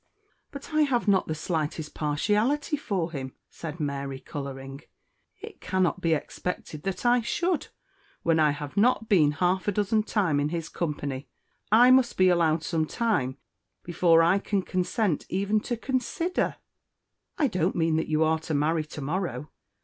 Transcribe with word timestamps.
"But 0.49 0.73
I 0.73 0.81
have 0.81 1.07
not 1.07 1.27
the 1.27 1.35
slightest 1.35 1.93
partiality 1.93 2.75
for 2.75 3.11
him," 3.11 3.33
said 3.51 3.79
Mary, 3.79 4.19
colouring. 4.19 4.81
"It 5.41 5.61
cannot 5.61 6.01
be 6.01 6.15
expected 6.15 6.81
that 6.85 7.05
I 7.05 7.21
should, 7.21 7.67
when 8.23 8.39
I 8.39 8.49
have 8.49 8.75
not 8.75 9.07
been 9.09 9.33
half 9.33 9.67
a 9.67 9.71
dozen 9.71 10.01
time 10.01 10.39
in 10.39 10.49
his 10.49 10.69
company. 10.69 11.27
I 11.71 11.91
must 11.91 12.17
be 12.17 12.29
allowed 12.29 12.63
some 12.63 12.87
time 12.87 13.37
before 13.83 14.23
I 14.23 14.39
can 14.39 14.63
consent 14.63 15.27
even 15.29 15.59
to 15.59 15.77
consider" 15.77 16.55
"I 17.37 17.45
don't 17.45 17.75
mean 17.75 17.95
that 17.97 18.07
you 18.09 18.23
are 18.23 18.39
to 18.39 18.55
marry 18.55 18.83
to 18.85 19.01
morrow. 19.01 19.51